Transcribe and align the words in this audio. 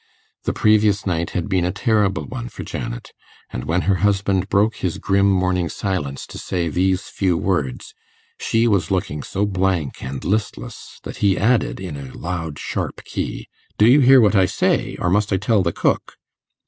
The 0.45 0.51
previous 0.53 1.05
night 1.05 1.29
had 1.37 1.47
been 1.47 1.63
a 1.63 1.71
terrible 1.71 2.25
one 2.25 2.49
for 2.49 2.63
Janet, 2.63 3.11
and 3.51 3.65
when 3.65 3.81
her 3.81 3.97
husband 3.97 4.49
broke 4.49 4.77
his 4.77 4.97
grim 4.97 5.29
morning 5.29 5.69
silence 5.69 6.25
to 6.25 6.39
say 6.39 6.69
these 6.69 7.01
few 7.07 7.37
words, 7.37 7.93
she 8.39 8.67
was 8.67 8.89
looking 8.89 9.21
so 9.21 9.45
blank 9.45 10.01
and 10.01 10.25
listless 10.25 10.99
that 11.03 11.17
he 11.17 11.37
added 11.37 11.79
in 11.79 11.97
a 11.97 12.17
loud 12.17 12.57
sharp 12.57 13.03
key, 13.03 13.47
'Do 13.77 13.85
you 13.85 13.99
hear 13.99 14.19
what 14.19 14.35
I 14.35 14.47
say? 14.47 14.95
or 14.99 15.11
must 15.11 15.31
I 15.31 15.37
tell 15.37 15.61
the 15.61 15.71
cook? 15.71 16.15